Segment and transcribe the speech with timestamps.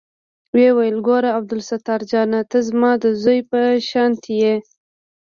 [0.53, 3.59] ويې ويل ګوره عبدالستار جانه ته زما د زوى په
[3.89, 4.55] شانتې يې.